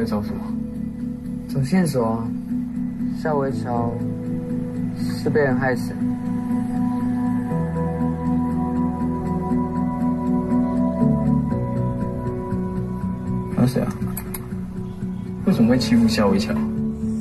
[0.00, 0.42] 在找什么？
[1.46, 2.26] 找线索啊！
[3.22, 3.92] 夏威桥
[4.98, 5.92] 是被人害死。
[13.54, 13.92] 还有谁啊？
[15.44, 16.54] 为什么会欺负夏威桥？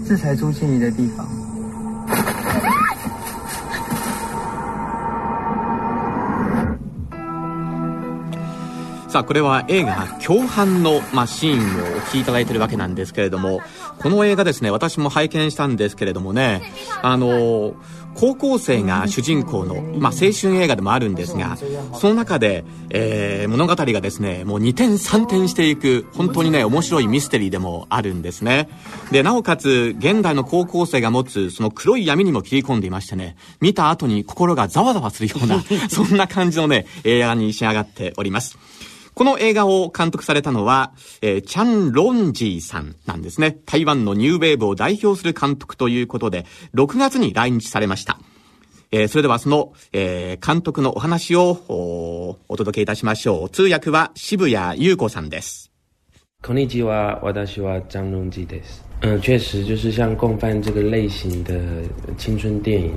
[0.07, 1.27] 这才朱静怡的地方。
[9.09, 13.59] さあ、これは映画、共犯の、まあ、シーンをお聞きいただいているわけなんですけれども、
[13.97, 16.61] この映画ですね、私も拝見したんですけれどもね、
[17.01, 17.73] あの、
[18.13, 21.57] 高校生が主人公の、まあ、青春映画でもあるんですが、
[21.95, 28.69] その中で、えー、物語がですね、もう2点3点していく、本当にね、面白いミステリーでもあるんですね。
[29.11, 38.59] で、なおかつ、現代の高校生が持つ、その黒い闇にも切り込んでいましてね、見た後に心がざわざわするような、そんな感じのね、映画に仕上がっております。
[39.19, 43.57] この映画を監督されたのは、えー、チャン・ロンジーさんなんですね。
[43.65, 48.17] 台湾のニューウェーブを代表する監督ということで、6月に来日されました。
[48.93, 53.49] えー、それではその、えー、監督のお話をおお届けいたしましょう。
[53.49, 55.69] 通訳は渋谷優子さんです。
[56.41, 58.85] こんにちは、私は张荣基です。
[59.01, 61.59] 嗯，确实就是像共犯这个类型的
[62.17, 62.93] 青春电影，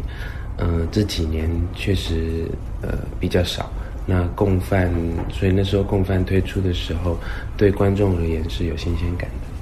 [0.56, 2.48] 呃，这几年确实
[2.80, 3.68] 呃比较少。
[4.06, 4.90] 那共犯，
[5.30, 7.16] 所以那时候共犯推出的时候，
[7.56, 9.52] 对观众而言是有新鲜感的。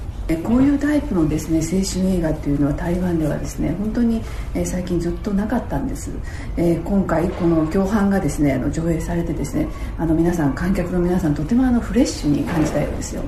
[0.45, 4.23] こういうタイプのですね青春映画というのは台湾ではですね本当に、
[4.55, 6.09] え最近ずっとなかったんです、
[6.57, 9.67] えー、今回この共犯がですねあの上映されてですね
[9.99, 13.25] あの皆さん観客の皆さんとてもあのフレッシュに感じたようですよ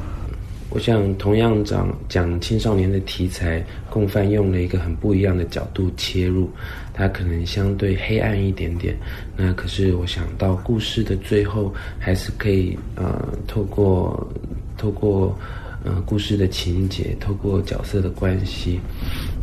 [0.75, 6.51] 我想，同样讲讲青少年的题材，共犯用了一个很不一样的角度切入，
[6.95, 8.97] 它可能相对黑暗一点点。
[9.37, 14.27] 那可是我想到故事的最后，还是可以呃，透过
[14.79, 15.39] 透过
[15.85, 18.81] 呃故事的情节，透过角色的关系，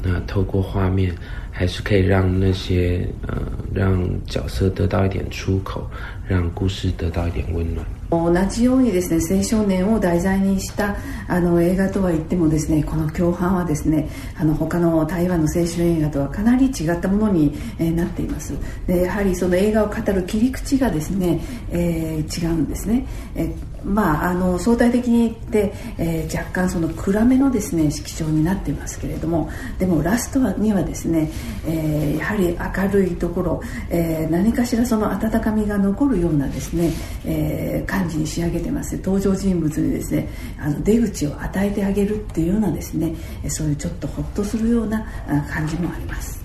[0.03, 1.13] 那透过画面，
[1.51, 3.37] 还是可以让那些呃
[3.71, 5.87] 让角色得到一点出口，
[6.29, 7.83] 让故事得到一点温暖。
[8.11, 10.95] 同じようにですね青少年を題材にした
[11.27, 18.53] あの映画とは言ってもですねこの共犯はですねあの他の台湾の青春映画とはかなり違ったものに、えー、なっています
[18.87, 21.39] でやはりその映画を語る切り口がですね、
[21.71, 31.31] えー、違うんですね、えーまあ、あの相対的に言って、えー、若干その暗めのですね色調になっていますけれどもでもラストにはですね、
[31.65, 36.91] えー、やはり明るいところ、えー、何かしらその温かみが残るようなですね、
[37.25, 43.15] えー、感じに仕上げてます登場人物にですねあの出口を与えてあげるっていうようなですね
[43.47, 45.05] そういうちょっとホッとするような
[45.49, 46.39] 感じもあります。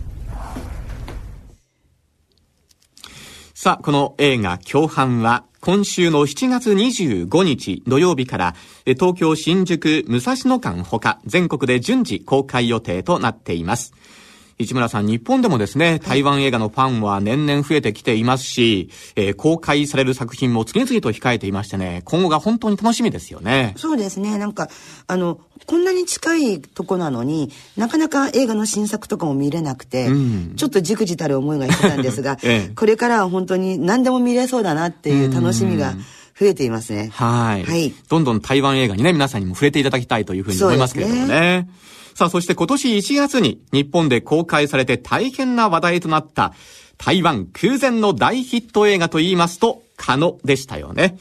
[3.64, 8.54] さあ、この映画、共犯は、今週の7月25日土曜日から、
[8.84, 13.94] 東京新宿武蔵野間ほか、全国で順次公開予定となっています。
[14.58, 23.74] 市村さん、日本でもですね、台湾映画のファンは年々増えてきていますし、えー、公開される作品も次々と控えていましてね、今後が本当に楽しみですよね。
[23.76, 24.38] そうですね。
[24.38, 24.68] なんか、
[25.06, 35.94] あの、こんなに近いとこなのになかなか映画の新作とかも見れなくて、うん、ちょっとじくじたる思いがしてたんですが、 ええ、これからは本当に何でも見れそうだなっていう楽しみが、
[36.38, 37.10] 増えていますね。
[37.12, 37.64] はい。
[37.64, 37.94] はい。
[38.08, 41.68] どんどん台湾映画にね、皆さんにも触れていただきたいというふうに思いますけれどもね。
[42.14, 46.54] さあ、そして今年1月に日本で公開されて大変な話題となった
[46.96, 51.18] 台湾空前の大ヒット映画と言いますと、カノでしたよね。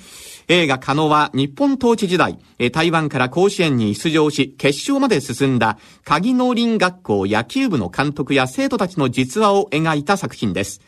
[0.50, 2.38] 映画カノは日本統治時代、
[2.72, 10.82] 台湾から甲子園に出場し、決勝まで進んだ、鍵農林学校野球部の監督や生徒たちの実話を描いた作品です。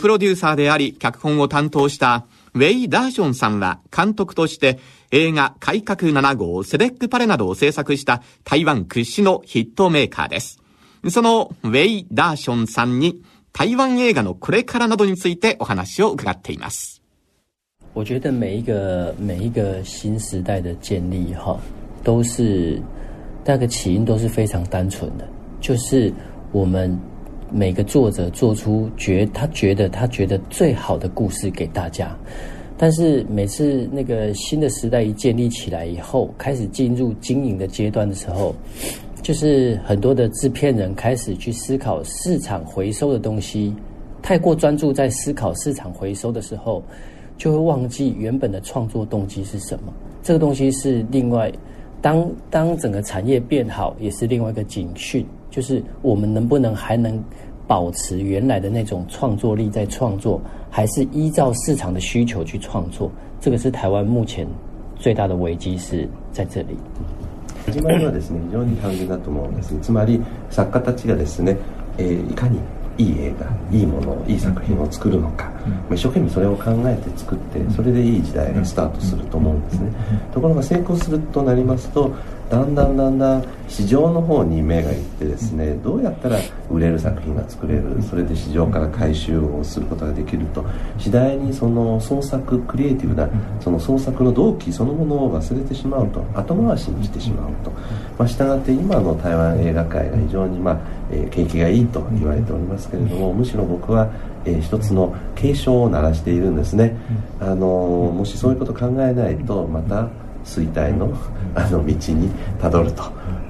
[0.00, 2.26] プロデューサーであり、脚本を担当した
[2.56, 4.78] ウェイ・ダーションさんは監督として
[5.10, 10.58] 映画改革7号セレックパレなどを制作した台湾屈指のヒットメーカーです。
[11.10, 13.22] そのウェイ・ダーションさんに
[13.52, 17.02] 台湾映画のこれからなどについてお話を伺っています。
[17.92, 21.60] 我觉得每一个每一个新时代的建立哈，
[22.02, 22.80] 都是
[23.44, 25.28] 那个起因都是非常单纯的，
[25.60, 26.10] 就是
[26.52, 26.98] 我们
[27.50, 32.16] 每个作者做出觉他觉得他觉得最好的故事给大家，
[32.76, 38.54] 但是每次那个新的时代一建立起来以后，开始进入经营的阶段的时候，
[39.22, 43.74] 就是很多的制片人开始去思考市场回收的东西，
[44.22, 46.82] 太过专注在思考市场回收的时候，
[47.38, 49.92] 就会忘记原本的创作动机是什么。
[50.22, 51.50] 这个东西是另外，
[52.02, 55.24] 当当整个产业变好，也是另外一个警讯。
[55.55, 57.21] 就是我们能不能还能
[57.67, 63.11] 保持原来的那种创作力在创作，还是依照市场的需求去创作？
[63.39, 64.47] 这个是台湾目前
[64.97, 66.77] 最大的危机是在这里。
[67.65, 70.19] 始まりはですね非常に単純だと思うんですつまり
[70.49, 71.55] 作家たちがですね、
[71.97, 72.59] えー、いかに
[72.97, 75.51] いい映画いいものいい作品を作るのか、
[75.88, 79.92] うん、一生懸命それを考えて作ってそれでいい時代がスタートすると思うんですね。
[80.32, 82.14] ところが成功するとなりますと
[82.50, 86.38] だんだんだんだん市場の方に目がいってですねどうやったら
[86.70, 90.64] 売れる作品が作れるそれで市場から回収をすることができると
[90.96, 93.28] 次第にその創作クリエイティブな
[93.60, 97.70] その創作の動機そのものを忘れてしまうと後回しにしてしまうと、
[98.16, 100.78] まあ、したがって今の台湾映画界が非常に、まあ
[101.10, 104.08] えー、景気がいいと言われておりますけれどもむしろ僕は、
[104.46, 106.96] えー、一つの警鐘を鳴らしているんですね。
[107.40, 107.66] あの
[108.16, 110.08] もしそういうことを考えないとまた
[110.44, 111.12] 衰退の
[111.54, 113.02] あの道にたどると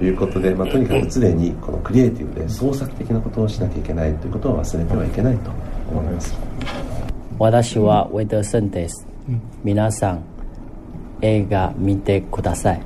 [0.03, 5.51] いうことで、まあ、とにかく常にこのクリエイティブで創作的なことをしなきゃいけないということを忘れてはいけないと
[5.91, 6.35] 思います。
[7.39, 9.07] 私はウェドセンです。
[9.63, 10.25] 皆さん
[11.21, 12.81] 映画見てください。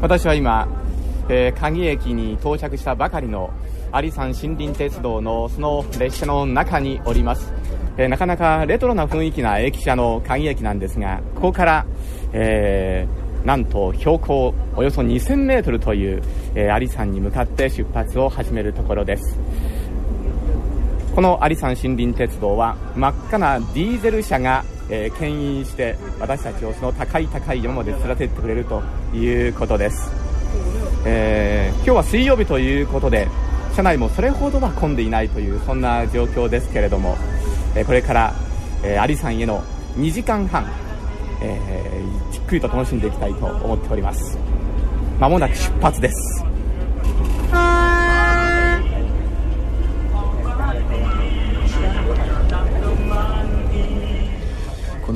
[0.00, 0.68] 私は今、
[1.28, 3.50] えー、鍵駅に到着したばかりの
[3.94, 7.52] 有山森林鉄道のその列車の中におります。
[7.96, 11.86] えー、なかなかレトロな雰囲気な駅舎の鍵駅なんですがここから、
[12.32, 16.22] えー、なんと標高およそ2000メートルという、
[16.54, 19.38] えー、有山に向かって出発を始めるところです。
[21.14, 28.80] この有山森林鉄道は真っ赤なディーゼル車が、えー、牽引して私たちをその高い高い山まで連れてってくれると
[29.12, 30.12] いうことです、
[31.10, 33.28] えー、今日は水曜日ということで
[33.74, 37.16] 車内もそれほどは混んでいないというそんな状況ですけれども
[37.74, 38.34] えこれから、
[38.82, 39.62] えー、有さんへの
[39.96, 40.66] 2時間半、
[41.40, 44.38] えー、じっくりと楽しんでいきたいと思っております。
[45.18, 46.37] まもなく出発です。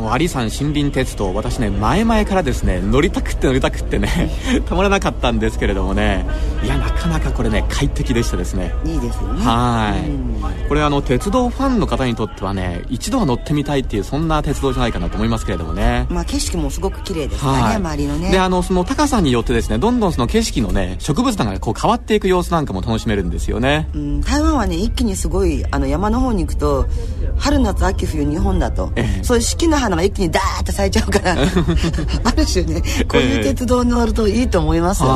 [0.02, 4.32] この有山森林鉄道私ね前々からですね乗りたくって乗りたくってね
[4.66, 6.26] たまらなかったんですけれどもね。
[6.64, 8.74] いやなかなかこれね快適でしたですね。
[8.84, 9.44] いいですよね。
[9.44, 16.06] はい、これあの鉄道ファンの方にとってはね一度は乗ってみたいっていうそんな鉄道じゃないかなと思いますけれどもね。
[16.10, 18.30] まあ景色もすごく綺麗ですからね、はい、周りのね。
[18.32, 26.86] であのその高さによってですねどんどんその景色のね植物がこう変わっていく様子なんかも楽しめるんですよね、うん、台湾はね一気にすごいあの山の方に行くと
[27.36, 31.32] 春夏秋冬日本だと、ええ、そういう四季の花が一気にダーッと咲いちゃうから
[32.24, 35.08] ある種ねこういう鉄道に乗るといいと思いますよ、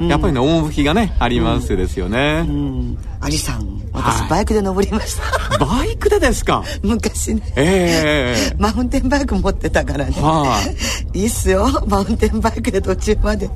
[0.00, 5.16] えうん、やっぱりね趣がねありますですよね、うん、アリさん私、はい、バイクで登りまし
[5.58, 5.58] た。
[5.64, 6.62] バイクでですか？
[6.82, 7.42] 昔ね。
[7.56, 10.60] ええー、 マウンテンバイク持ってたからね、はあ、
[11.18, 11.68] いいっすよ。
[11.88, 13.50] マウンテンバイクで途中まで。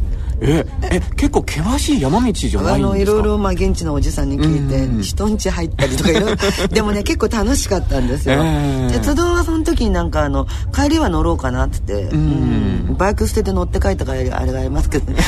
[0.45, 2.89] ええ結構険しい山道じゃないんですか？
[2.89, 6.37] あのいろいろまあ現地のおじさんに聞いて、うん、人んち入ったりとかいろいろ
[6.69, 15.23] でもね結構楽しかったんですよ、えー、鉄道はその時になんかあの帰りは乗ろうかなって言って、うん、バイク捨てて乗って帰ったからあれがありますけどね。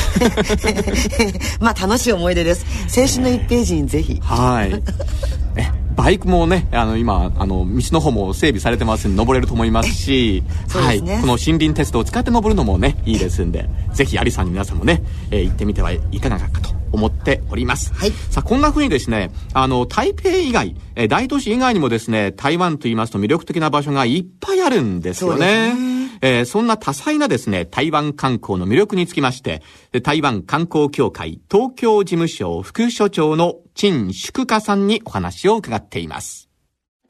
[1.61, 2.65] まあ楽しい思い出です。
[2.93, 4.81] 青春の1ページにぜひはい
[5.95, 10.99] バイクもね、あの、今、あの、道の方も整備されてますんで、登れると思いますし、すね、はい。
[10.99, 15.01] この森林鉄道を使って登るのもね、いいですんで、ぜひ、有さんに皆さんもね、
[15.31, 17.93] えー、行ってみてはいかがかと思っております。
[17.93, 18.11] はい。
[18.29, 25.94] さあ、こんな風にですね、あの、台北以外、えー、大都市以外にもですね、台湾と言いますと魅力的な場所がいっぱいあるんですよね。
[26.21, 29.61] えー、そんな多彩なですね、台湾観光の魅力につきまして、
[30.03, 36.44] 台湾観光協会東京事務所副所長の陳祝華さんにお話を伺っています。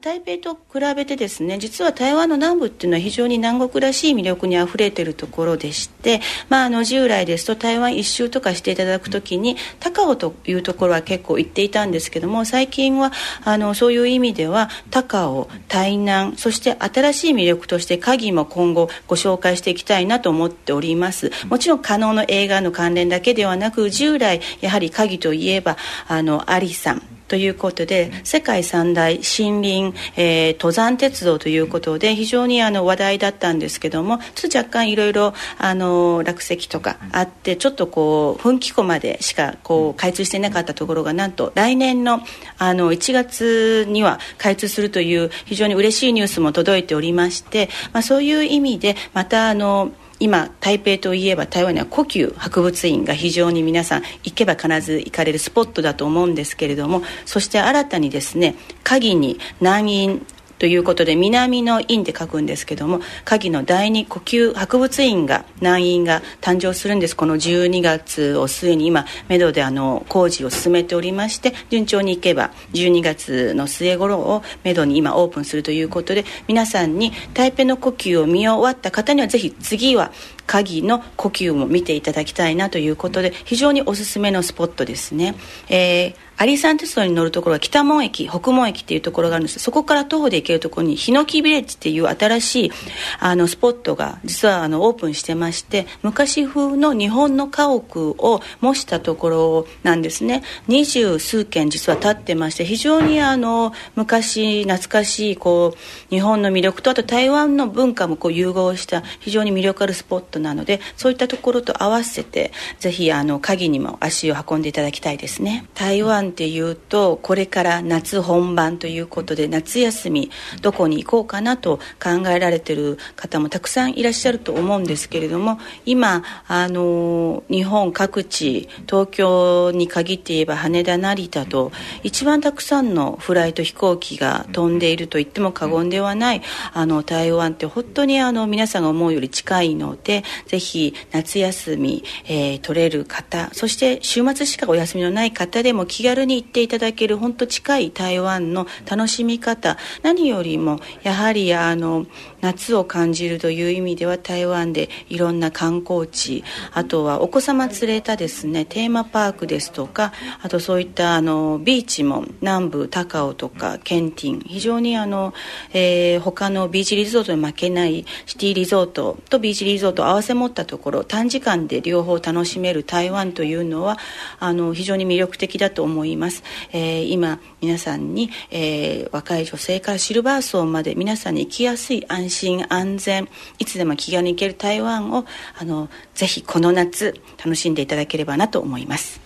[0.06, 13.10] 台北と比べてですね実は台湾の南部っていうのは非常に南国らしい魅力にあふれているところでして、まあ、あの従来ですと台湾一周とかしていただくときに高尾というところは結構行っていたんですけども最近は
[13.44, 21.32] あのそういう意味では高尾台南そして新しい魅力として鍵も今後ご紹介していきたいなと思っております。
[21.48, 27.15] もちろん可能の映画の関連だけではなく従来やはり鍵といえばあのアリさん。
[27.28, 42.20] ということで世界三大森林、えー、登山鉄道ということで非常にあの話題だったんですけどもちょっと若干いろいろあの落石とかあってちょっとこう噴気湖までしかこう開通していなかったところがなんと来年の
[42.58, 60.26] あの1月には開通するという非常に嬉しいニュースも届いておりまして、まあ、そういう意味でまたあの今台北といえば台湾には故宮博物院が非常に皆さん行けば必ず行かれるスポットだと思うんですけれどもそして新たにですね鍵に南院
[60.58, 80.12] ということで南の院で書くんですけども鍵の第二呼吸博物院が南院が誕生するんですこの12月を末に今目処であの工事を進めておりまして順調にいけば12月の末頃をめどに今オープンするということで皆さんに台北の呼吸を見終わった方にはぜひ次は
[80.46, 85.34] 鍵の呼吸も見ていただきたいなということで非常におすすめのスポットですね。
[85.68, 89.58] えーアリサン鉄道に乗るところは北門駅北門駅っていうところがあるんです。
[89.58, 92.72] そこから徒歩で行けるところにヒノキビレッジっていう新しい
[93.20, 100.42] あのスポットが実はあのオープンしてまして昔風の日本の家屋を模したところなんですね。
[100.68, 115.66] 二十数軒実は建ってまして非常にあの昔懐かしいこう日本の魅力とあと台湾の文化もこう融合した非常に魅力あるスポットなのでそういったところと合わせてぜひあの鍵にも足を運んでいただきたいですね。
[115.74, 120.30] 台湾間っていうとこれから夏本番ということで夏休み
[120.62, 136.42] どこに行こうかなと考えられてる方もたくさんいらっしゃると思うんですけれども今あの日本各地東京に限って言えば羽田成田と一番たくさんのフライト飛行機が飛んでいると言っても過言ではない
[136.72, 152.06] あの台湾って本当にあの皆さんが思うより近いのでぜひ夏休み、えー、取れる方そして週末しかお休みのない方でも気軽に行っていただける本当近い台湾の楽しみ方何よりもやはりあの
[152.40, 160.12] 夏を感じるという意味では台湾でいろんな観光地あとはお子様連れたですねテーマパークですとか
[160.42, 165.34] あとそういったあのビーチも南部高雄とかケンティン非常にあの、
[165.72, 173.98] えー、他のビーチリゾートに負けないシティリゾートとビーチリゾートを合わせ持ったところ短時間で両方楽しめる台湾というのは
[174.38, 183.28] あの非常に魅力的だと思います、えー、今皆さんに、えー、若い女性からシルバー層まで皆さんに行きやすい安安心安全
[183.60, 185.24] いつでも気軽に行ける台湾を
[185.58, 189.20] あのぜひこの夏楽しんでいただければなと思います。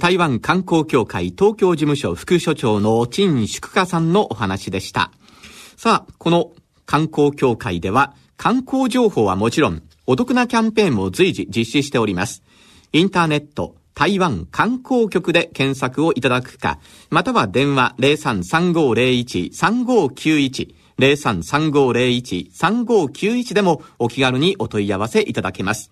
[0.00, 5.12] 台湾観光協会東京事務所副所長の陳淑華さんのお話でした。
[5.76, 6.52] さあこの
[6.84, 12.42] 観光協会では観光情報はもちろんお得なキャンペーンも随時実施しております。
[12.92, 16.80] インターネット台湾観光局で検索をいただくか、
[17.10, 25.90] または電話033501-3591 033501-3591でもお気軽にお問い合わせいただけます。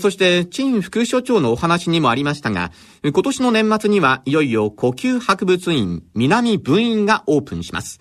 [0.00, 2.72] そして、陳副所長のお話にもありましたが、
[3.02, 7.98] 今年の年末にはいよいよ呼吸博物院南分院がオープンします。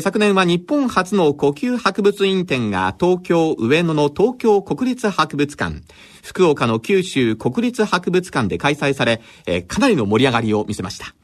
[0.00, 5.80] 昨年は日本初の呼吸博物院展が東京上野の東京国立博物館、
[6.22, 9.20] 福岡の九州国立博物館で開催され、
[9.66, 11.16] かなりの盛り上がりを見せました。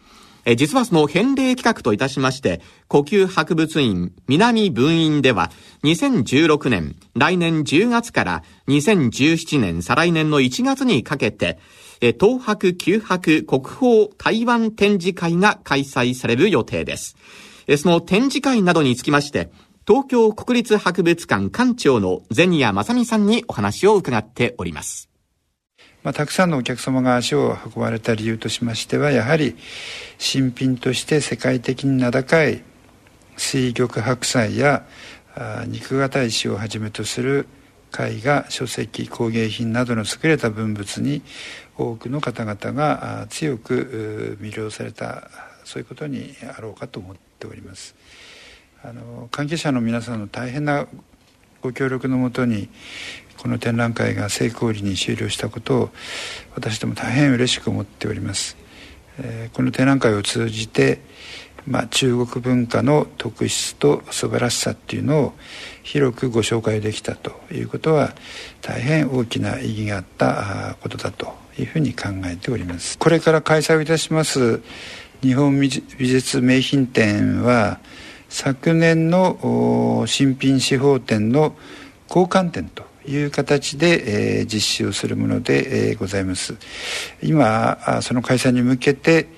[0.57, 5.51] 実はその返礼企画といたしまして、呼吸博物院南分院では、
[5.85, 11.59] 2016年、来年10月から2017年再来年の1月にかけて、
[12.01, 17.17] 東博九博国宝台湾展示会が開催される予定です。
[17.77, 19.51] その展示会などにつきまして、
[19.87, 25.10] 東京国立博物館館長のゼニア正美さんにお話を伺っております。
[26.03, 29.57] まあ、たくさんのお客様が足を運ばれた理由としましてはやはり
[30.19, 32.63] 新品として世界的に名高い
[33.37, 34.87] 水玉白菜や
[35.67, 37.47] 肉型石をはじめとする
[37.99, 41.23] 絵画書籍工芸品などの優れた文物に
[41.77, 45.31] 多くの方々が強く魅了された
[45.65, 47.95] そういうことにあろうかと思っております。
[48.83, 50.87] あの関係者の皆さんの大変な
[51.61, 52.71] ご協力のもとに
[53.41, 55.91] この展覧会が成功裏に終了したことを
[56.55, 58.59] 私ども大変嬉しく思っております、
[59.19, 61.01] えー、この展覧会を通じて、
[61.67, 65.33] まあ、中国文化の特質と素晴らしさっていうのを
[65.83, 68.15] 広くご紹介できたということは
[68.61, 72.99] 大変大きな意義があったことだというふうに考えております。
[72.99, 74.61] これから開催をいたします
[75.23, 75.69] 日本美
[75.99, 77.81] 術名品展は
[78.29, 81.57] 昨年の新品司法展の
[82.09, 86.57] 交換展という形で、えー、実施をするもので、えー、ございます。
[87.23, 89.29] 今その開催に向けて、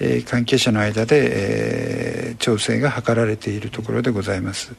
[0.00, 4.74] えー、関係者の間で、えー、調整が図られているところでございます、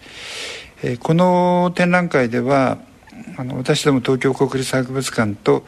[0.83, 2.77] えー、この展覧会では
[3.37, 5.65] あの私ども東京国立博物館と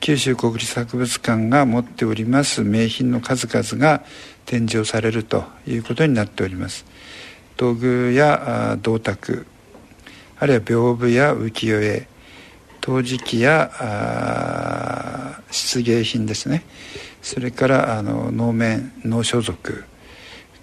[0.00, 4.02] 九州国立博物館が持っております名品の数々が
[4.46, 6.86] 展示をされるということになっております。
[7.56, 9.46] 道具や銅鐸
[10.40, 12.08] あるいは屏風や浮世絵
[12.80, 13.70] 陶磁器や
[15.50, 16.64] 漆芸品ですね。
[17.20, 19.58] それからあの能面能装束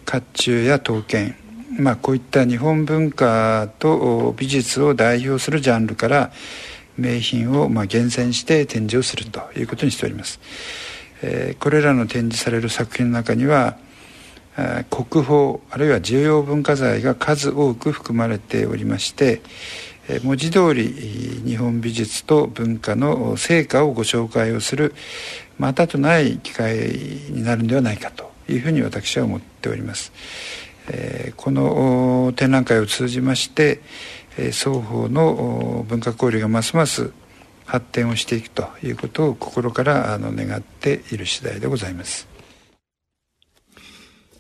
[0.04, 1.36] 甲冑や刀剣。
[1.78, 6.32] まあ、こういった日本文化と美術を代表するジャンルから
[6.98, 10.40] 名品をまあ厳選して展示をするということにしております、
[11.22, 13.78] えー、これらの展示される作品の中には
[14.90, 19.42] 国宝あるいは重要文化財が数多く含まれておりまして
[20.24, 20.88] 文字通り
[21.46, 24.96] 日本美術と文化の成果をご紹介をする
[25.60, 26.90] またとない機会
[27.30, 30.12] になるんではないかというふうに私は思っております。
[31.36, 33.82] この展覧会を通じまして
[34.52, 37.12] 双方の文化交流がますます
[37.66, 42.37] 発展をしていくということを心から願っている次第でございます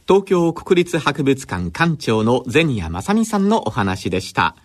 [0.07, 4.55] 東京国立博物館館長の銭谷正美さんのお話でした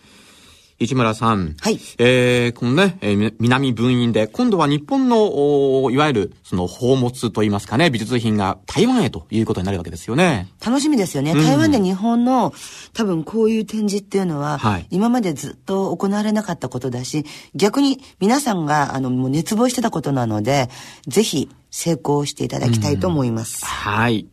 [0.78, 1.56] 市村さん。
[1.60, 1.80] はい。
[1.98, 10.48] えー、このね、えー、南分院で、今度は日本の、いわゆる、その、宝物といいますかね、美術品が台湾へということになるわけですよね。
[10.64, 11.34] 楽しみですよね。
[11.34, 12.52] 台湾で日本の、
[12.94, 20.68] 多分こういう展示っていうのは、はい、今までずっと行われなかったことだし、逆に皆さんが、あの、もう熱望してたことなので、
[21.06, 23.64] ぜひ成功していただきたいと思います。
[23.64, 24.26] はい。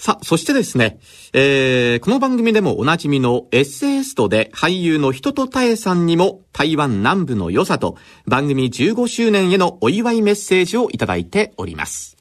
[0.00, 1.00] さあ、そしてですね、
[1.32, 12.16] えー、この番組でもおなじみのエッセイストで俳優の人とたえさんにも台湾南部の良さと番組15周年へのお祝いメッセージをいただいております。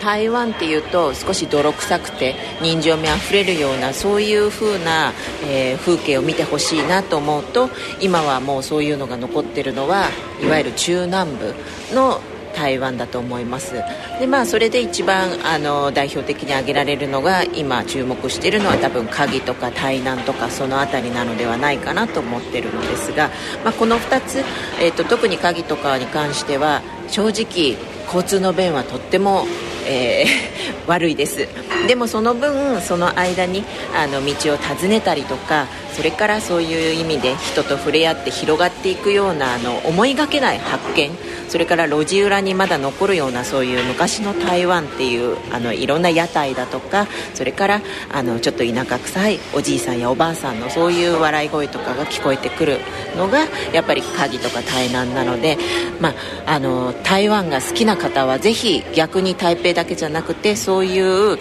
[0.00, 5.12] 台湾っていうと少し泥臭くて人情味あふれるようなそういう風な、
[5.48, 7.68] えー、風景を見てほしいなと思うと
[8.00, 10.08] 今はもうそういうのが残ってるのは
[10.42, 11.54] いわゆる中南部
[11.94, 12.20] の
[12.52, 13.74] 台湾だと思います。
[14.20, 23.30] でまあそれで一番あの代表的に挙げられるのが今注目しているのは多分鍵とか台南とかその辺りなのではないかなと思っているのですが、
[23.64, 24.44] まあ、この2つ、
[24.80, 29.46] えーと、特に鍵とかに関しては正直交通の便はとっても
[29.86, 31.48] えー、 悪いです。
[31.86, 41.10] でもその分その間にあの道を尋ねたりとかそれからそういう意味で人と触れ合って広がっていくようなあの思いがけない発見
[41.48, 52.78] それから路地裏にまだ残るようなそういう昔の台湾っていうあのいろんな屋台だとかそれからあのちょっと田舎臭いおじいさんやおばあさんのそういう笑い声とかが聞こえてくる
[53.16, 53.40] のが
[53.74, 55.58] やっぱり鍵とか台南なので、
[56.00, 56.14] まあ、
[56.46, 61.38] あの台湾が好きな方はぜひ逆に台北だけじゃなくてそういう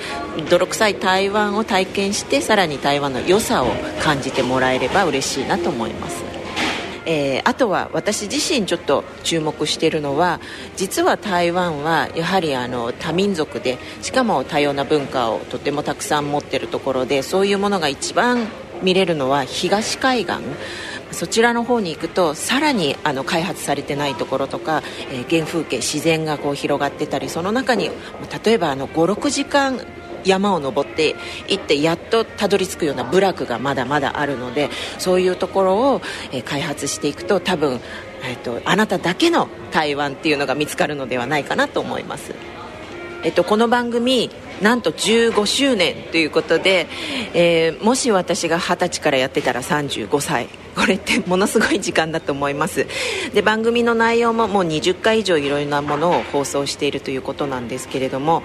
[0.50, 3.68] 泥臭い台湾を体験してさらに台湾の良さを
[4.02, 6.24] 感じてもらえれば嬉しいなと思います。
[7.06, 10.40] えー、あとは私自身ちょっと注目しているのは
[10.76, 18.48] 実は台湾はやはりあの多民族でしかも多様な文化をとてもたくさん持っているところでそういうものが一番
[18.84, 20.38] 見れるのは東海岸
[21.12, 27.90] そちらの方に行くとさらにあの開発されてないところとか、えー、原風景自然がこう広がってたりその中に
[28.44, 29.80] 例えば56時間
[30.24, 31.16] 山を登って
[31.48, 34.70] いってやっとたどり着くような部落がまだまだあるので
[35.00, 36.02] そういうところを、
[36.46, 37.80] 開発していくと多分、
[38.24, 42.36] えーと、あなただけの台湾っていうのが見つかるのではないかなと思います。
[43.24, 46.88] えっと、この番組なんと15周年ということで、
[47.34, 52.88] えー、もし私が20歳からやってたら35歳これってものすごい時間だと思います。
[53.34, 58.44] で番組の内容ももう20回以上いろいろなものを放送しているということなんですけれども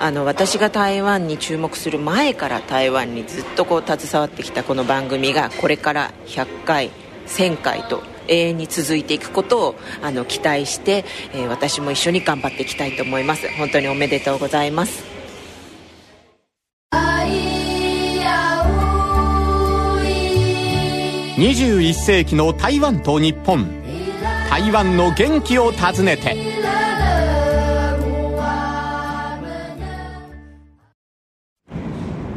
[0.00, 6.90] あの私が台湾に注目する前から台湾にずっとこう携わってきたこの番組がこれから100回
[7.26, 13.48] 1000回と永遠に続いていくことをあの期待して、えー、私も一緒に頑張っていきたいと思います。
[13.56, 15.07] 本当におめでとうございます。
[21.38, 23.64] 21世紀の台湾と日本。
[24.50, 26.34] 台湾の元気を訪ねて。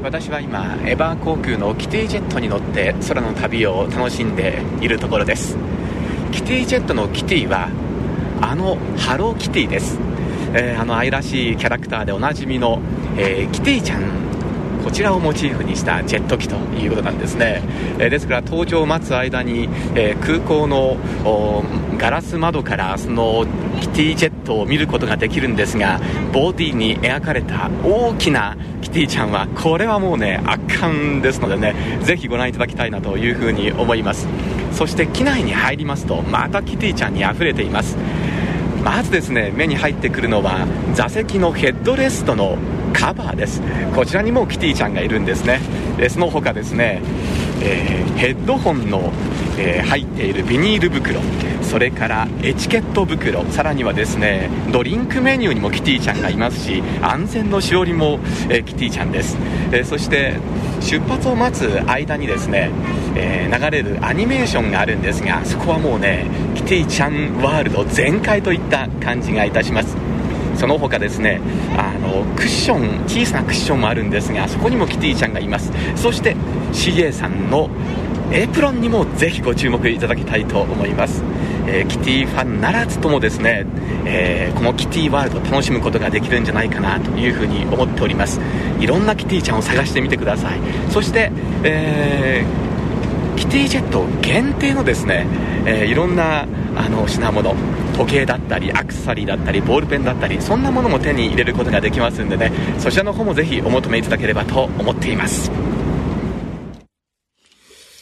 [0.03, 5.57] 私は今エバー航空のキティジェットに乗って空の旅を楽しんでいるところです。
[6.31, 7.69] キティジェットのキティは
[8.39, 9.97] あのハローキティです、
[10.53, 12.79] えー、あの愛らしいキャラクターでおなじみの、
[13.17, 14.30] えー、キティちゃん
[14.83, 17.61] こちらをモチーフにしたジェット機ということなんですね、
[17.99, 20.97] えー、ですから搭乗を待つ間に、えー、空港の
[21.97, 23.45] ガラス窓からその
[23.81, 25.99] キティジェットを見ることができるんですが
[26.33, 34.27] ボディに描かれた大きなキティちゃんはこれはもうね圧巻ですのでねぜひご覧いただきたいなというふうに思います。
[34.71, 37.97] そして機内に入りますとまたキティちゃんにあふれています。
[38.83, 42.57] まずですね目に入ってくるのは座席のヘッドレストの
[42.93, 43.61] カバーです。
[43.95, 45.59] こちらにもキティちゃんがいるんですね。
[45.97, 47.01] でその他ですね、
[47.61, 49.13] えー、ヘッドホンの、
[49.57, 51.21] えー、入っているビニール袋。
[51.61, 53.45] それからエチケット袋。
[53.45, 59.37] さらにはですねドリンクメニューにもキティちゃんがいますし安全のしおりも、えー、キティちゃんです、
[59.71, 60.33] え、そして
[60.81, 62.71] 出発を待つ間にですね、
[63.15, 69.95] えー、流れるアニメーションがあるんですがそこはもうねキティちゃんワールド全開といった感じがいたします。
[70.55, 71.41] その他ですね
[71.77, 75.71] あのクッション小さなクッションもあるんですがそこにもキティちゃんがいます。
[75.95, 76.35] そして
[76.71, 77.69] CA さんの
[78.31, 81.21] エプロンにもぜひご注目いただきたいと思います、
[81.67, 83.65] えー、キティファンならずともですね、
[84.05, 88.39] えー、このキティワールド楽しむことができるんじゃないかなというふうに思っております。
[88.79, 90.59] いろんなキティちゃんを探してみてください。
[90.91, 91.29] そして、
[91.63, 92.70] えー、
[93.41, 95.25] キティジェット限定のですね、
[95.65, 96.43] えいろんな
[96.75, 97.55] あの品物
[97.97, 105.49] 時計だったりアクセサリーだったりボールペンだったりそんなものも手に入れることができますんでねそちらの方もぜひお求めいただければと思っています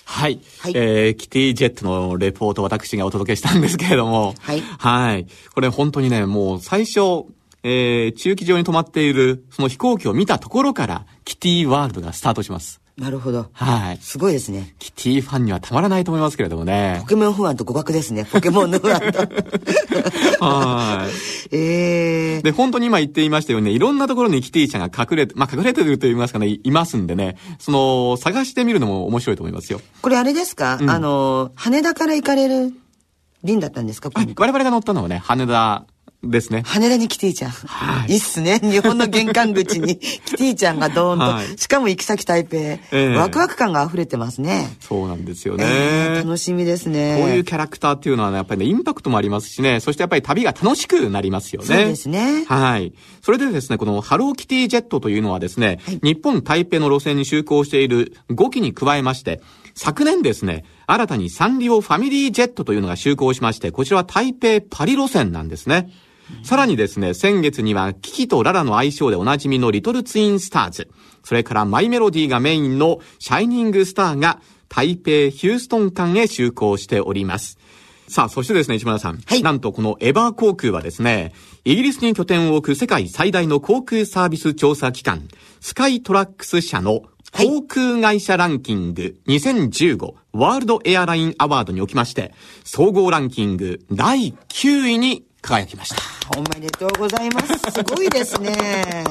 [0.04, 0.42] はい。
[0.60, 4.36] はい、えー、キティジェットのレポート私がお届けしたんですけれども。
[4.40, 4.60] はい。
[4.60, 5.28] はい。
[5.54, 7.00] これ本当にね、もう最初、
[7.64, 12.82] えー、中期上に止まっている、その飛行機を見たところから、キティワールドがスタートします。
[13.00, 13.50] なるほど。
[13.54, 13.98] はい。
[14.02, 14.76] すごいですね。
[14.78, 16.98] キティファンにはたまらないと思いますけれどもね。
[17.02, 18.26] ポケモン不安と互角ですね。
[18.26, 19.20] ポケモンの不安と。
[20.46, 21.08] は
[21.52, 21.56] い。
[21.56, 29.80] ええー、で、本当に今言っていましたよね、いろんなところにキティちゃんが隠れて、まあ、隠れてると言いますかね、いますんでね、その、探してみるのも面白いと思いますよ。
[30.02, 32.74] これあれですか、うん、あの、羽田から行かれる
[33.44, 34.10] 便だったんですか？
[34.14, 35.86] 我々が乗ったのはね、羽田
[36.22, 36.64] ですね。
[36.66, 37.52] 羽田にキティちゃん。
[37.52, 38.12] はい。
[38.12, 38.60] いいっすね。
[38.60, 41.24] 日本の玄関口にキティちゃんがドーンと。
[41.24, 43.16] はい、しかも行き先台北、えー。
[43.16, 44.68] ワクワク感が溢れてますね。
[44.82, 47.18] そうなんですよね、えー、楽しみですね。
[47.22, 51.68] こういうキャラクターっていうのはね、やっぱりね、インパクトもありますしね、そしてやっぱり旅が楽しくなりますよね。
[51.68, 52.44] そうですね。
[52.48, 52.94] はい。
[53.22, 59.42] それでですね、このハローキティジェットというのはですね、はい、日本台北の路線に就航している5機に加えまして、
[59.74, 65.90] 昨年ですね、新たにサンリオファミリージェットというのが就航しまして、こちらは台北パリ路線なんですね。
[66.44, 70.90] さらにですね、先月にはキキとララの愛称でおなじみのリトルツインスターズ、
[71.24, 77.58] それからマイメロディーがメインのシャイニングスターが台北ヒューストン間へ就航しております。
[78.08, 79.20] さあ、そしてですね、市村さん。
[79.24, 79.44] はい。
[79.44, 81.32] なんとこのエバー航空はですね、
[81.64, 85.28] イギリスに拠点を置く世界最大の航空サービス調査機関、
[85.60, 96.40] スカイトラックス社の航空会社ランキング2015ワールドエアラインアワードにおきまして、総合ランキング第9位に輝きました。
[96.40, 97.72] おめでとうございます。
[97.72, 99.06] すごいですね。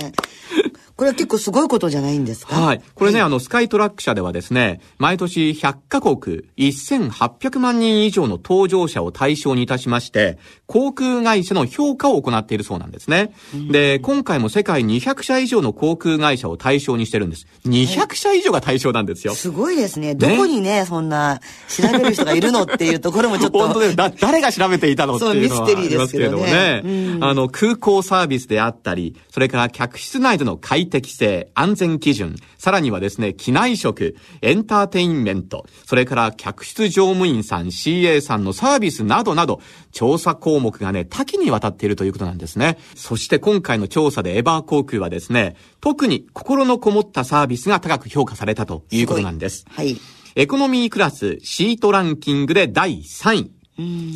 [0.98, 2.60] これは結構すごいことじゃないんですか？
[2.60, 2.82] はい。
[2.96, 13.32] これね、はい、あの、スカイトラック社ではですね、毎年100カ国1800万人以上の搭乗者を対象にいたしまして、航空会社の評価を行っているそうなんですね。
[13.70, 17.46] で、今回も世界200社以上の航空会社を対象にしてるんです。
[17.64, 19.36] 200社以上が対象なんですよ。
[19.36, 20.16] すごいですね。
[20.16, 23.58] どこにね、そんな調べる人がいるのっていうところもちょっと。
[23.68, 26.82] 本当でだ、誰が調べていたのっていうのはありますけれどもね。
[26.82, 30.56] ねあの、空港サービスであったり、それから客室内での
[30.88, 39.60] 快適性、安全基準、さらにはですね、機内食、エンターテインメント、それから客室乗務員さん、CA さんのサービスなどなど、
[39.92, 42.78] 調査項目がね、多岐にわたっているということなんですね。
[42.94, 49.58] そして今回の調査でエバー航空はですね、特に心のこもったサービスが高く評価されたということなんです。
[49.58, 49.96] すはい。
[50.34, 53.57] エコノミークラスシートランキングで第3位。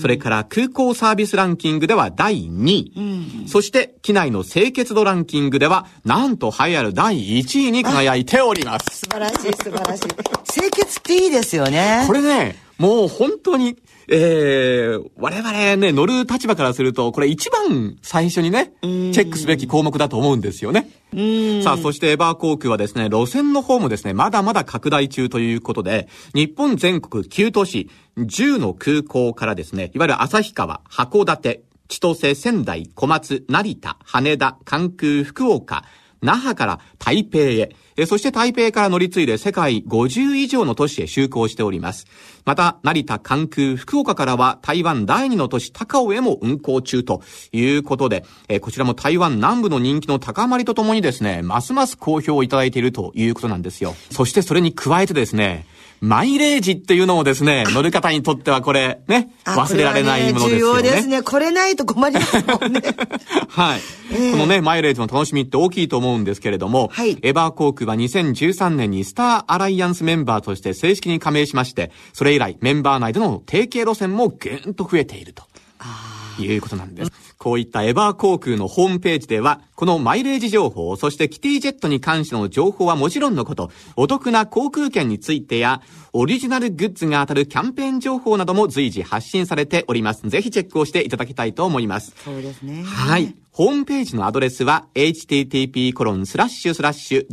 [0.01, 3.49] それから空港サービスランキングでは第2位。
[3.49, 8.99] そして機内の清潔度ランキングではなんと栄えある第1位に輝いております。
[9.01, 10.03] 素晴らしい素晴らしい。
[10.53, 12.05] 清潔っていいですよね。
[12.07, 13.77] これね、もう本当に
[14.09, 20.91] えー、我々ね、乗る立場からすると、これ一番最初にね、チェックすべき項目だと思うんですよね。
[21.63, 35.85] さあ、そしてエバー航空はですね、路線の方もですね、まだまだ拡大中ということで、日本全国9都市、10の空港からですね、いわゆる旭川、函館、千歳、仙台、小松、成田、羽田、関空、福岡、
[36.23, 42.07] 那覇から台北へ、えそして台北から乗り継いで世界50以上の都市へ就航しております。
[42.45, 53.95] また、成田、関空、福岡からは台湾第2の都市高尾へも運行中ということで、えこちらも台湾南部の人気の高まりとともにですね、ますます好評をいただいているということなんですよ。
[54.11, 55.67] そしてそれに加えてですね、
[56.03, 60.83] マイレージっていうのもですね、乗る方にとってはこれ、ね、忘れられないものですよね。
[60.83, 61.23] 重要ですね。
[61.23, 62.83] これないと困りますもんね。
[63.49, 75.45] はい、えー、このね、マイレージの楽しみって大きいと思うんですけれども、はい、エバー航空は2013年にスターアライアンスメンバーとして正式に加盟しまして、それ以来メンバー内での提携路線もぐんと増えていると。
[76.39, 77.13] あいうことなんです。
[77.39, 90.29] こういったエバー航空のホームページでは、このマイレージ情報、そしてキティジェットに関しての情報はもちろんのこと、お得な航空券についてや、オリジナルグッズが当たるキャンペーン情報なども随時発信されております。
[90.29, 92.15] ぜひチェックをしていただきたいと思います。
[92.25, 92.85] そうですね。
[92.85, 93.35] はい。
[93.51, 97.27] ホームページのアドレスは、http コロンスラッシュスラッシュ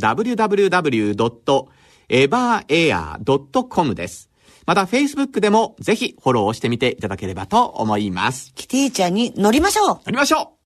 [2.08, 4.29] www.everair.com です。
[4.70, 8.52] また Facebook でもぜひフォローしてみていただければと思います。
[8.54, 9.86] キティちゃんに乗りましょう。
[9.88, 10.60] 乗りましょう。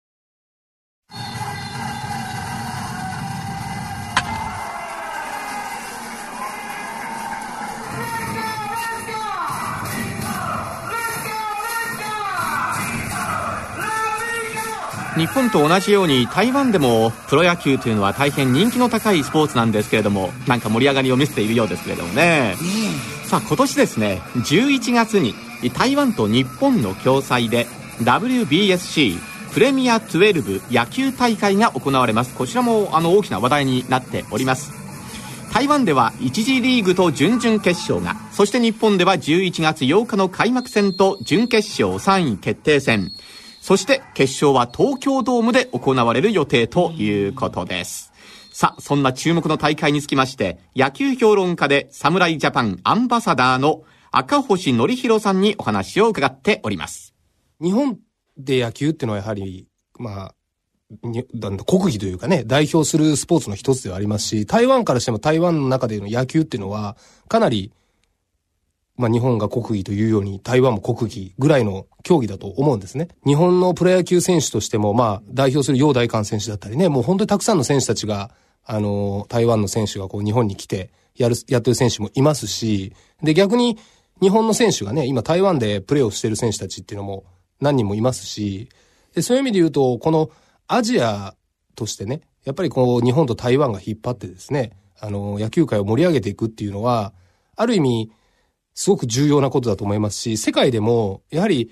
[15.16, 22.56] 日本と同じように台湾でもプロ野球というのは大変人気の高いスポーツなんですけれどもなんか盛り上がりを見せているようですけれどもね、
[23.34, 25.34] さあ今年ですね11月に
[25.72, 27.66] 台湾と日本の共催で
[27.98, 29.18] WBSC
[29.52, 32.32] プレミア12野球大会が行われます。
[32.36, 34.70] こちらもあの大きな話題になっております。
[35.52, 43.10] 台湾では1次リーグと準々決勝がそして日本では11月8日の開幕戦と準決勝3位決定戦。
[43.60, 48.13] そして決勝は東京ドームで行われる予定ということです。
[48.54, 57.16] さあ、そんな注目の大会につきまして、野球評論家で侍ジャパンアンバサダーの赤星則弘さんにお話を伺っております。
[57.60, 57.98] 日本
[58.38, 59.66] で野球っていうのはやはり、
[59.98, 60.34] まあ、
[61.66, 67.72] 国技というかね、代表するスポーツの一つではありますし、台湾からしても台湾の中での野球っていうのは、かなり
[68.96, 73.08] まあ日本が国技というように台湾も国技ぐらいの競技だと思うんですね。
[73.26, 78.30] 日本のプロ野球選手としても、まあ代表する楊大官選手だったりね、もう本当にたくさんの選手たちが、
[78.64, 83.78] あの、台湾の選手がこう日本に来てやる、やってる選手もいますし、で逆に
[84.20, 87.24] 日本の選手がね、今台湾でプレーをしてる選手たちっていうのも
[87.60, 88.68] 何人もいますし、
[89.14, 90.30] でそういう意味で言うと、この
[90.66, 91.34] アジア
[91.74, 97.12] としてね、やっぱりこう日本と台湾が引っ張ってですね、あの、野球界を盛り上げていくっていうのは、
[97.56, 98.12] ある意味、
[98.74, 101.70] すごく重要なことだと思いますし、世界でも、やはり、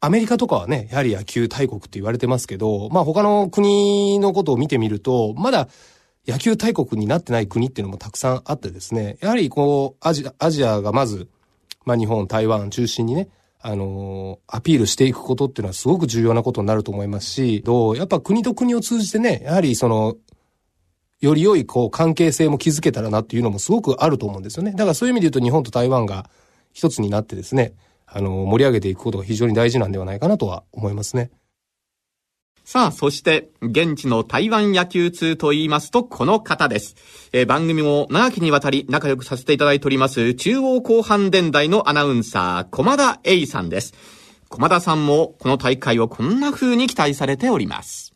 [0.00, 5.68] アメリカとかはね、やはり野球大国って言われてますけど、まあ他の国のことを見てみると、まだ
[6.26, 11.28] 野球大国になってない国っていうのもたくさんあってですね、やはりこう、アジア、アジアがまず、
[11.84, 13.28] まあ日本、台湾中心にね、
[13.60, 20.16] あの、アピールしていくことっていうのはすごく重要なことになると思いますし、どう、やっぱ国と国を通じてね、やはりその、
[21.20, 24.72] より良いこう関係性も築けたらなっていうのもすごくあると思うんですよね。
[24.72, 26.30] だからそういう意味で言うと日本と台湾が
[26.72, 27.74] 一つになってですね、
[28.06, 31.30] あの、盛り上げていくことが非常に大事なんではないかなとは思いますね。
[32.64, 36.96] さあ、そして、現地の台湾野球通と言いますと、この方です。
[37.32, 43.94] えー、番組も長きにわたり仲良くさせていただいております、中央広範電台のアナウンサー、駒田栄さんです。
[44.50, 48.07] 駒田さんも、この大会をこんな風に期待されております。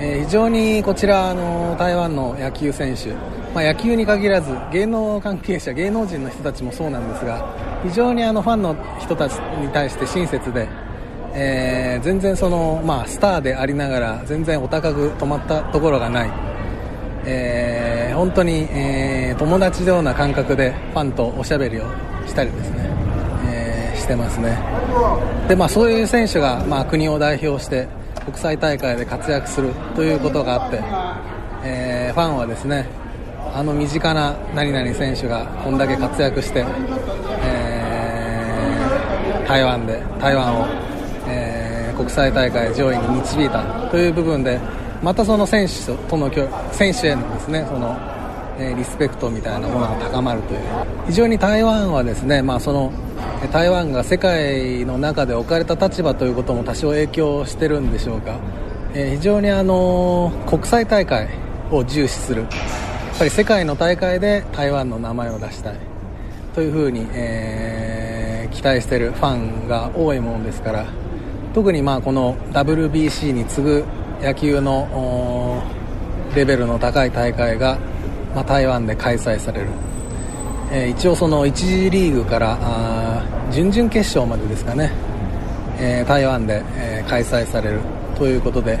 [0.00, 3.12] えー、非常にこちらの台湾の野球選手、
[3.52, 7.44] まあ、野球に限らず芸能関係者芸能人の人たちもそうなんですが
[7.82, 10.68] 非常にあのファンの人たちに対して親切で、
[11.34, 16.30] えー、全然その、まあ、スターでありながら全然お高く止まったところがない、
[17.26, 21.82] えー、本当に、えー、友達のような感覚でファンとおしゃべりを
[22.24, 22.90] したりですね、
[23.46, 24.58] え、してますね。
[25.48, 27.88] で、まあ、そういう選手が、まあ、国を代表して
[28.28, 30.82] 国際大会で活躍するということがあって、
[31.64, 32.86] えー、ファンはですね
[33.54, 36.66] あの身近な何々選手がこんだけ活躍して、
[37.42, 40.66] えー、台湾で台湾を、
[41.26, 44.60] えー、国際大会上位に導いたという部分で
[45.02, 46.30] またその選手との
[46.72, 47.96] 選手へのですねその、
[48.58, 50.60] えリスペクトみたいなものが高まるという。
[51.06, 52.92] 非常に台湾はですね、まあ、その
[53.52, 58.38] 台湾が世界の中で置かれた立場ということも多少影響してるんでしょうか、
[58.94, 61.28] えー、非常にあの国際大会
[61.70, 62.42] を重視する。
[62.42, 65.76] やっぱり世界の大会で台湾の名前を出したい。
[66.54, 70.86] というふうに、えー、期待しているファンが多いものですから。
[71.54, 73.84] 特にまあこの WBC に次ぐ
[74.20, 75.62] 野球の
[76.34, 77.78] レベルの高い大会が、
[78.34, 79.68] まあ、台湾で開催される。
[80.70, 84.92] えー、一応その1次リーグからあ準々決勝までですかね、
[85.78, 87.80] えー、台湾で、えー、開催される。
[88.18, 88.78] ということで、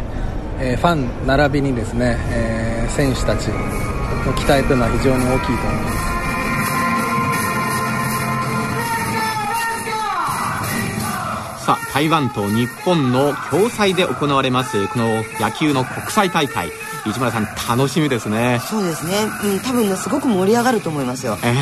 [0.60, 6.08] えファン並びにですね、え選手たちの期待というのは非常に大きいと思います。
[11.64, 16.70] さあ台湾と日本の共催で行われますこの野球の国際大会。
[17.10, 18.60] 市村さん楽しみですね。
[18.60, 19.12] そうですね、
[19.44, 21.54] うん、多分すごく盛り上がると思いますよ、え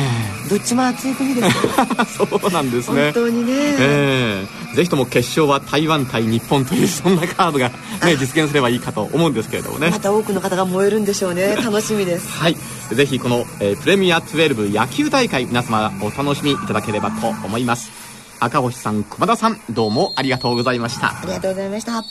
[0.45, 1.57] ー、どっちも熱い国です。
[2.17, 3.11] そうなんですね。
[3.11, 9.89] 本当にね、えー、ぜひとも決勝は台湾対日本という そんなカードが、ね、実現すればいいかと思うんですけれどもね。
[9.89, 11.55] また多くの方が燃えるんでしょうね。
[11.55, 12.29] 楽しみです。
[12.29, 12.57] はい。
[12.91, 17.91] ぜひこの、えー、プレミア12野球大会皆様お楽しみいただければと思います。
[18.39, 21.07] 赤星さん熊田さんどうもありがとうございました。
[21.07, 22.03] ありがとうございました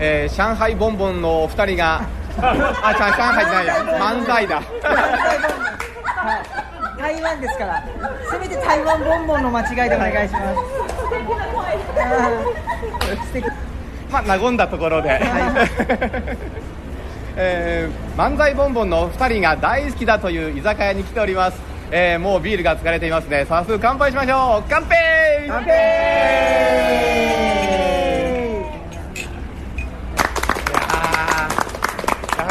[0.00, 2.02] えー、上海ボンボンのお二人が
[2.40, 2.54] あ
[2.94, 3.74] 上海じゃないや。
[3.98, 4.62] 漫才だ。
[6.98, 7.82] 台湾ですから。
[8.30, 10.56] せめて台湾ボンボンの間違いでお願いします。
[14.10, 15.20] まあ和んだところで、はい。
[17.36, 21.60] えー、漫才ボンボンのお二人が大好きだという居酒屋に来ております、
[21.92, 23.46] えー、もうビールが疲れていますね。
[23.48, 24.64] 早速乾杯しましょう。
[24.68, 25.46] 乾杯！
[25.48, 27.27] 乾杯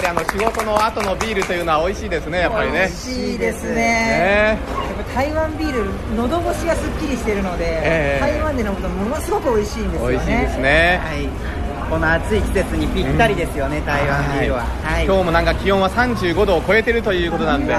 [0.08, 2.80] りあの仕事の後のビールというのは美味しいですねやっぱりね。
[2.80, 3.76] 美味しいですね。
[3.76, 4.60] ね。
[5.14, 10.16] 台湾ビール喉越しがすっきりしてるので、えー、台湾で飲むとものすごく美味しいんですよね。
[10.16, 11.30] 美味しいですね、はい。
[11.90, 17.74] この暑い季節にぴったりですよね、うん、台湾ビールは、はい、今日もなんか気温は35度を超えてるということなんで、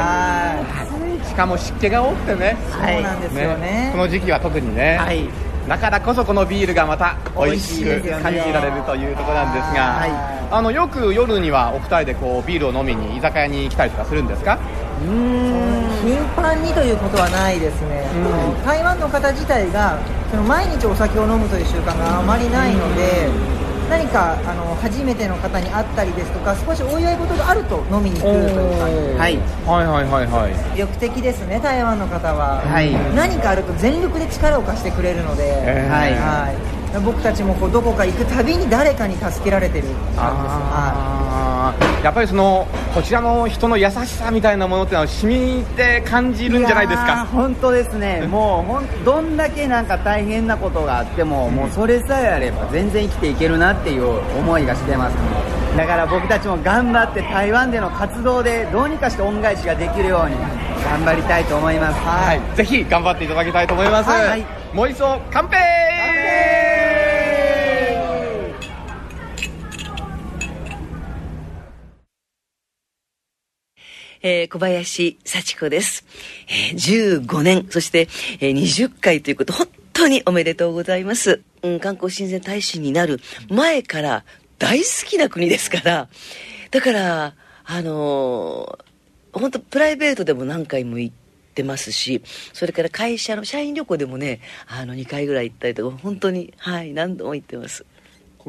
[1.27, 2.57] しかも湿気が多くてね。
[2.71, 5.29] そうなんですよね、ね、この時期は特にね、はい
[5.69, 10.11] だからこそこのビールがまた美味しく感じられるというところなんですが、はい、
[10.51, 14.59] あのよく夜にはお二人でこうビールを飲みに居酒屋に来たりとかするんですか？
[15.03, 15.89] うん。
[16.03, 18.07] 頻繁にということはないですね、
[18.65, 19.99] 台湾の方自体が
[20.31, 23.29] その毎日お酒を飲むという習慣があまりないので、
[23.89, 30.77] 何かあの初めての方に会ったりですとか少しお祝い事があると飲みに来るという感じで、はい、はいはいはいはい。
[30.77, 39.89] 意欲的ですね台湾の方は、はい、何かあると全力で力を貸してくれるので、えー、はい、はい僕たちもこうどこか行くたびに誰かに助けられてる。
[40.17, 47.27] 感じです、はい、やっぱりそのこちらの人の優しさみたいなものってのは染みて感じるんじゃないですか。
[47.27, 48.27] 本当ですね。
[48.27, 55.21] もうほんどんだけなんか大変なことがあっても、うん、もうそれさえあれば全然生きていけるなっていう思いがしてます、ね、
[55.77, 60.37] だから僕たちも頑張って台湾での活動でどうにかして恩返しができるように
[60.85, 65.98] 頑張りたいと思います、はい、ぜひ頑張っていただきたいと思います、はい、もう一度乾杯
[74.23, 76.05] えー、小林幸子です。
[76.49, 78.09] えー、15年、そして、
[78.41, 81.41] えー、20回ということ、本当におめでとうございます。
[81.63, 84.25] うん、観光親善大使になる前から
[84.59, 86.09] 大好きな国ですから、
[86.71, 91.29] だから、あのー、本当プライベートでも何回も行って、
[91.65, 97.85] ますしそれから会社の社員旅行でもねあの2回ぐらい行ったりとか本当にはい何度も行ってます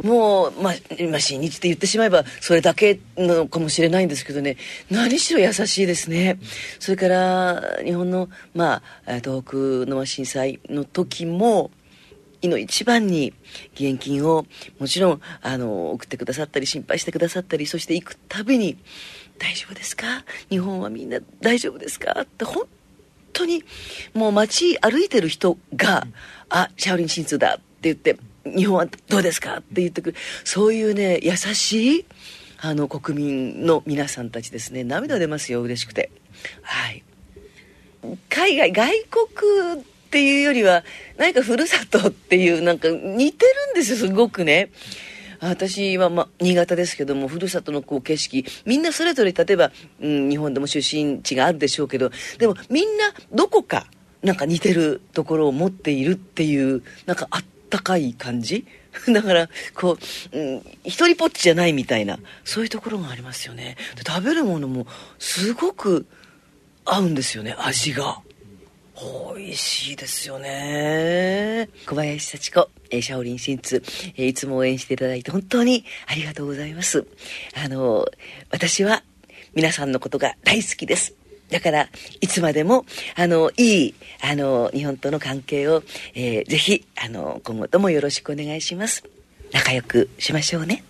[0.03, 4.57] もう、まあ、今、新日って言ってしまえば、それだけなのかもしれないんですけどね、
[4.89, 6.39] 何しろ優しいですね。
[6.79, 9.55] それから、日本の、まあ、東北
[9.89, 11.71] の震災の時も、
[12.41, 13.33] いの一番に
[13.73, 14.45] 義援金を
[14.79, 18.77] もちろんあの送ってくださったり心配してくださったりそして行くたびに
[19.37, 20.23] 「大丈夫ですか？
[20.49, 22.65] 日本はみんな大丈夫ですか?」って本
[23.33, 23.65] 当に
[24.13, 26.07] もう街歩いてる人が
[26.47, 30.17] 「あシャオリン鎮痛だ」って言って日本はどうですかって言ってくる。
[30.43, 32.05] そういうね優しい
[32.61, 34.83] あの国民の皆さんたちですね。
[34.83, 36.11] 涙出ますよ嬉しくて。
[36.61, 37.03] はい。
[38.29, 40.83] 海外外国っていうよりは
[41.17, 44.69] 何かふるさとっていうなんか似てるんですよすごくね。
[45.41, 48.45] 私は、ま、新潟ですけどもふるさとのこう景色。
[48.65, 49.71] みんなそれぞれ例えば、
[50.01, 53.87] うん、日本でも出身地があるでしょうけどでもみんなどこか
[54.21, 58.65] なんか似てるところを持っているっていうなんかあったかい感じ？
[59.13, 59.97] だから、こ
[60.31, 63.77] う、うん、一人ぽっちじゃないみたいな、そういうところがありますよね。
[64.05, 64.87] 食べるものも
[65.19, 66.07] すごく
[66.85, 68.21] 合うんですよね、味が。
[69.37, 71.69] 美味しいですよね。
[71.85, 73.81] 小林幸子、えシャオリン新津、
[74.17, 77.05] えいつも応援していただいて本当にありがとうございます。
[77.53, 78.05] あの、
[78.49, 79.03] 私は
[79.53, 81.18] 皆さんのことが大好きです。
[81.49, 81.89] だから、
[82.21, 82.85] いつまでも、
[83.15, 85.83] あの、いい、あの、日本との関係を、
[86.13, 89.03] えー、ぜひ、あの、今後ともよろしくお願いします。
[89.51, 90.83] 仲良くしましょうね。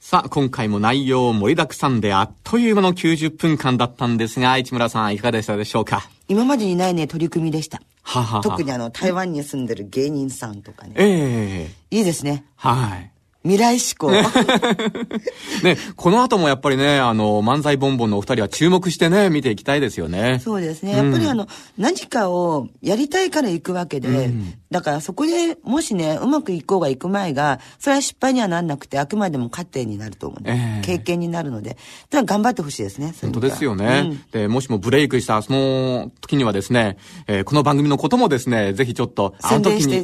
[0.00, 6.08] さあ、今回も内容盛りだくさんであっという間の90分間だったんですが、市村さんいかがでしたでしょうか？
[6.28, 7.82] 今までにないね、取り組みでした。
[8.02, 10.92] ははは特にあの、台湾に住んでる芸人さんとかね。
[10.96, 12.44] ええー、いいですね。
[12.54, 13.10] はい。
[13.46, 14.10] 未来志向。
[15.62, 20.40] ね、この後もやっぱりね、あの、漫才ボンボンのお二人は注目してね、見ていきたいですよね。
[20.42, 20.96] そうですね。
[20.96, 21.48] やっぱりあの、うん、
[21.82, 31.76] 何かをやりたいから行くわけで、うん、だからそこでもしね、うまくいこうがいく前が、それは失敗にはなんなくて、あくまでも過程になると思う、ね、えー、経験になるので、
[32.10, 33.14] だ頑張ってほしいですね。
[33.20, 36.96] 本当ですよね、うん、で、もしもブレイクしたその時にはですね、
[37.26, 40.02] えー、この番組のこともですね、ぜひちょっと、あの時に。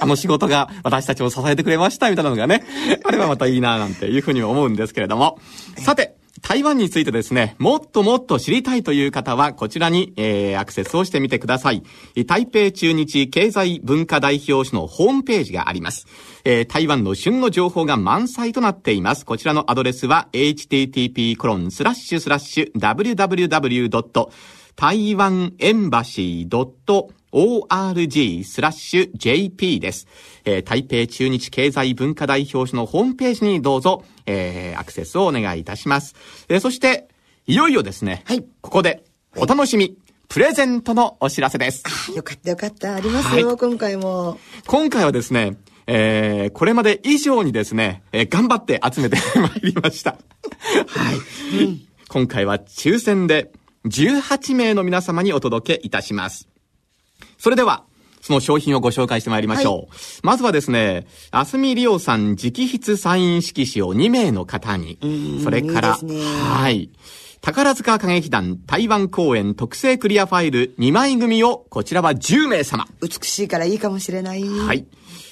[0.00, 2.64] あの仕事が私たちを支えてくれましたみたいなのがね、
[3.04, 5.38] あればまたいいななんていうふうに思うんですけれども。
[5.78, 6.16] さて、
[6.48, 11.82] 台湾についてですね、もっともっと知りたいという方は、こちらに、えー、アクセスをしてみてください。
[12.24, 16.06] 台北中日経済文化代表所のホームページがあります。
[16.44, 19.26] えー、台湾の旬の情報が満載となっています。
[19.26, 24.30] こちらのアドレスは、http コロンスラッシュスラッシュ www.
[24.76, 26.48] 台湾エンバシー
[27.36, 30.06] org スラッシュ jp です。
[30.46, 36.14] えー、台北中日経済文化代表所のホームページにどうぞ、えー、アクセスをお願いいたします。
[36.48, 37.08] えー、そして、
[37.46, 39.04] いよいよですね、はい、ここで、
[39.36, 41.84] お楽しみ、プレゼントのお知らせです。
[42.16, 42.94] よかったよかった。
[42.94, 44.38] ありますよ、はい、今回も。
[44.66, 50.12] 今回はですね、えー、これまで以上にですね、えー、頑張って集めてまいりました。
[50.88, 51.82] はい、うん。
[52.08, 53.52] 今回は抽選で
[53.84, 56.48] 18名の皆様にお届けいたします。
[57.38, 57.84] それでは、
[58.20, 59.76] その商品をご紹介してまいりましょう。
[59.76, 59.88] はい、
[60.22, 64.98] まずはですね、あすみりおさん直筆サイン色紙を2名の方に、
[65.44, 66.90] それから、いいはい。
[67.40, 72.88] 宝塚歌劇団台湾公演特製クリアファイル2枚組を、こちらは10名様。
[73.00, 74.42] 美しいからいいかもしれない。
[74.42, 74.86] はい。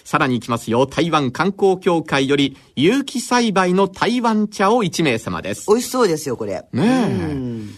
[0.05, 0.87] さらに行きますよ。
[0.87, 5.67] 台湾観光協会より、有機栽培の台湾茶を1名様です。
[5.69, 6.65] 美味しそうですよ、これ。
[6.73, 7.35] ねえ。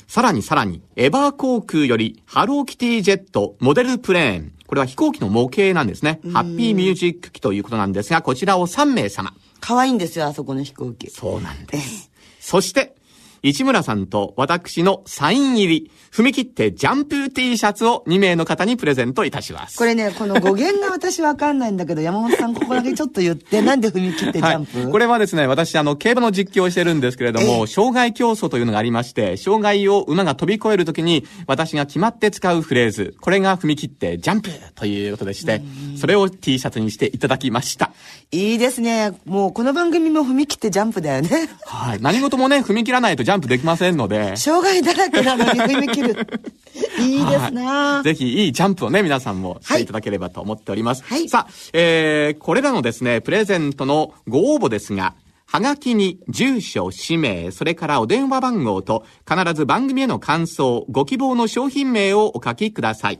[0.08, 4.52] さらにさらに、エバー航空より、ハローキティジェットモデルプレーン。
[4.66, 6.20] これは飛行機の模型なんですね。
[6.32, 9.32] ハッピーミュージック機ということなんですが、こちらを3名様。
[9.60, 11.08] 可愛いんですよ、あそこの飛行機。
[11.10, 12.10] そうなんです。
[12.40, 12.96] そして、
[13.42, 19.76] 市村さんと私のサイン入り、踏み切ってジャンプ T シャツを2名の方にプレゼントいたします。
[19.76, 35.62] これね、この語源が私わかんないんだけど、山本さんここだけちょっと言って、 なんで踏み切ってジャンプ、はい、これはですね、私、あの、競馬の実況をしてるんですけれども、障害競争というのがありまして、障害を馬が飛び越えるときに、私が決まって使うフレーズ、これが踏み切ってジャンプということでして、
[35.98, 37.92] それを T シャツにしていただきました。
[38.32, 39.12] いいですね。
[39.24, 41.48] もうこの番組も踏み切ってジャンプだよね。
[41.64, 42.00] はい。
[42.00, 44.36] 何事もね、踏み切らないとジャンプできませんので。
[44.36, 46.16] 障害だらけなのに踏み切る。
[47.02, 51.02] いいですな、ぜひいいジャンプをね、皆さんもしていただければと思っております。
[51.02, 51.28] はい。
[51.28, 55.16] さあ、えー、これらのですね、プレゼントのご応募ですが、
[55.46, 63.18] はがきに住所、氏名、それからお電話番号と必ず番組への感想、ご希望の商品名をお書きください。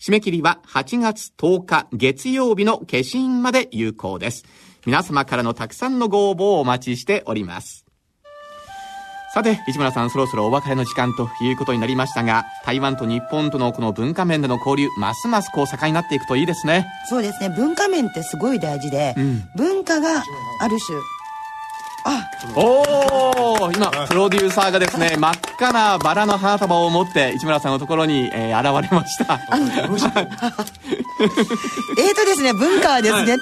[0.00, 4.46] 締め切りは8月10日月曜日の消印まで有効です。
[4.86, 7.85] 皆様からのたくさんのご応募をお待ちしております。
[9.36, 16.86] さて、市村さん、そろそろお別れの時間ということになりましたが、台湾と日本とのこの文化面での交流、ますますこう盛んになっていくといいですね。
[17.10, 17.50] そうですね。
[17.50, 20.22] 文化面ってすごい大事で、うん、文化が
[20.60, 20.98] ある種、
[22.06, 29.34] あおお今プロデューサーがですね真っ赤なバラの花束を持って市村さんのところに、えー、現れました。
[29.44, 29.74] えー
[32.14, 33.40] とですね文化はですね、はい、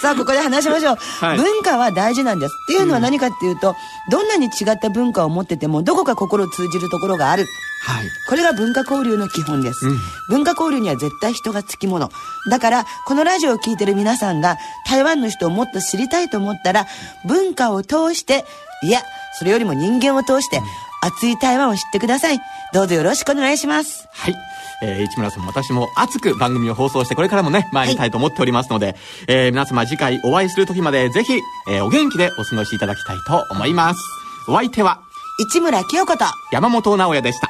[0.00, 2.54] さあここで話しましょう、はい、文化は大事なんです。
[2.64, 3.74] っていうのは何かっていうと、うん、
[4.10, 7.46] どんなに違った文化を持っててもどこか心通じるところがある。
[7.84, 12.10] はい、これが文化交流の基本です、うん、文化交流には絶対人がつきもの。
[12.48, 14.56] だからこのラジオを聴いてる皆さんが
[14.88, 16.86] 台湾の人をもっと知りたいと思ったら
[17.24, 18.44] 文化を通して
[18.84, 19.02] いや
[19.38, 20.60] それよりも人間を通して、
[21.00, 22.40] 熱い台湾を知ってください。
[22.72, 24.06] どうぞよろしくお願いします。
[24.12, 24.51] はい
[24.82, 28.96] えー、市村さんも私も熱く番組を放送してこれからもね、参りたいと思っておりますので、はい、
[29.28, 31.32] えー、皆様次回お会いする時までぜひ、
[31.68, 34.00] えー、お元気でお過ごしいただきたいと思います。
[34.48, 35.00] お相手は、
[35.38, 37.48] 市村清子と山本直也でした。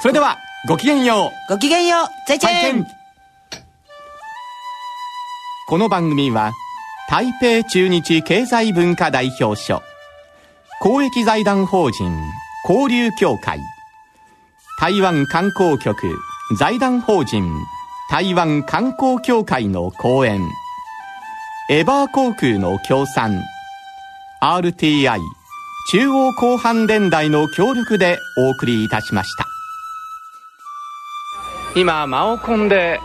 [0.00, 1.52] それでは、ごきげんよう。
[1.52, 2.06] ごきげんよう。
[2.26, 2.86] 再见。
[5.68, 6.52] この番組は、
[7.10, 9.82] 台北中日経済文化代表所、
[10.80, 12.16] 公益財団法人
[12.66, 13.60] 交流協会、
[14.80, 16.18] 台湾観光局
[16.58, 17.44] 財団法人
[18.10, 20.40] 台湾観光協会の講演、
[21.70, 23.40] エバー航空の協賛。
[24.42, 25.20] RTI
[25.92, 29.46] 中央広範電台の協力でお送りいたしました。
[31.76, 32.98] 今マオコンで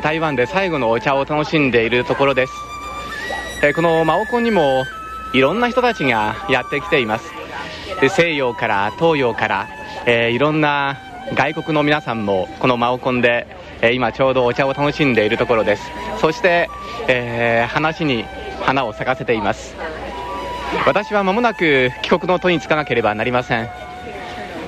[0.00, 2.52] 台湾で最後のお茶を楽しんでいるところです。
[3.74, 4.84] このマオコンにも
[5.32, 7.32] いろんな人たちがやってきています。
[8.10, 9.68] 西洋から東洋から、
[10.06, 10.98] えー、いろんな
[11.34, 13.46] 外国の皆さんもこのマオコンで、
[13.80, 15.82] えー、今ちょうどお茶を楽しんでいるところです。
[16.20, 16.68] そして、
[17.08, 18.24] えー、話に
[18.60, 19.74] 花を咲かせています。
[20.86, 23.68] 私は間もなく帰国の途につかなければなりません。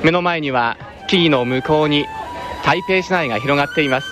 [0.03, 0.77] 目の前には
[1.09, 2.07] 木々の向こうに
[2.65, 4.09] 台北市内が広がっています。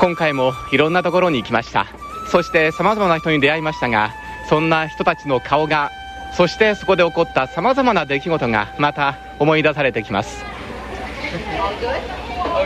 [0.00, 1.86] 今回もいろんなところに行きました。
[2.28, 4.12] そしてさまざまな人に出会いましたが
[4.48, 5.90] そんな人たちの顔が
[6.34, 10.44] そしてそこで起こったさまざまな出来事がまた思い出されてきます。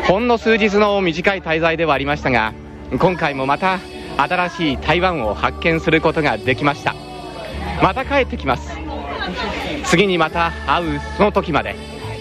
[0.07, 2.53] ほんの数日の短い滞在ではありましたが
[2.99, 3.81] 今回もまた
[4.17, 6.95] 新しい台湾を発見することができました。
[7.83, 8.79] また帰ってきます。
[9.85, 11.75] 次にまた会うその時まで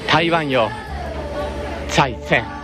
[0.08, 0.70] 台湾よ。
[1.90, 2.61] 再戦